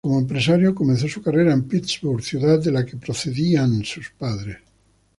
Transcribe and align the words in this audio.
Como 0.03 0.17
empresario, 0.17 0.73
comenzó 0.73 1.07
su 1.07 1.21
carrera 1.21 1.53
en 1.53 1.67
Pittsburgh, 1.67 2.23
ciudad 2.23 2.59
de 2.59 2.71
la 2.71 2.83
que 2.83 2.97
procedían 2.97 3.85
sus 3.85 4.09
padres. 4.09 4.57